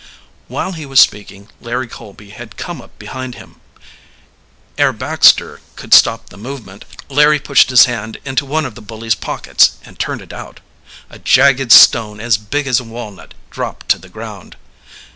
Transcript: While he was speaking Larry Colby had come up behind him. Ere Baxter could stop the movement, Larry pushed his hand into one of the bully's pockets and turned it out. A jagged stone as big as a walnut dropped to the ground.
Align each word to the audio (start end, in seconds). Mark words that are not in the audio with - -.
While 0.47 0.71
he 0.71 0.87
was 0.87 0.99
speaking 0.99 1.49
Larry 1.59 1.87
Colby 1.87 2.31
had 2.31 2.57
come 2.57 2.81
up 2.81 2.97
behind 2.97 3.35
him. 3.35 3.61
Ere 4.75 4.93
Baxter 4.93 5.59
could 5.75 5.93
stop 5.93 6.29
the 6.29 6.39
movement, 6.39 6.85
Larry 7.07 7.37
pushed 7.37 7.69
his 7.69 7.85
hand 7.85 8.17
into 8.25 8.43
one 8.43 8.65
of 8.65 8.73
the 8.73 8.81
bully's 8.81 9.13
pockets 9.13 9.73
and 9.85 9.99
turned 9.99 10.23
it 10.23 10.33
out. 10.33 10.59
A 11.11 11.19
jagged 11.19 11.71
stone 11.71 12.19
as 12.19 12.37
big 12.39 12.65
as 12.65 12.79
a 12.79 12.83
walnut 12.83 13.35
dropped 13.51 13.89
to 13.89 13.99
the 13.99 14.09
ground. 14.09 14.55